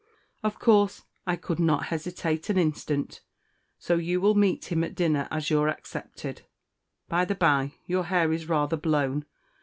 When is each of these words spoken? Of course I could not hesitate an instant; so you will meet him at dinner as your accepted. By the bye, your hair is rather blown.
Of 0.41 0.57
course 0.57 1.03
I 1.27 1.35
could 1.35 1.59
not 1.59 1.83
hesitate 1.93 2.49
an 2.49 2.57
instant; 2.57 3.21
so 3.77 3.97
you 3.97 4.19
will 4.19 4.33
meet 4.33 4.71
him 4.71 4.83
at 4.83 4.95
dinner 4.95 5.27
as 5.29 5.51
your 5.51 5.69
accepted. 5.69 6.41
By 7.07 7.23
the 7.23 7.35
bye, 7.35 7.73
your 7.85 8.05
hair 8.05 8.33
is 8.33 8.49
rather 8.49 8.77
blown. 8.77 9.25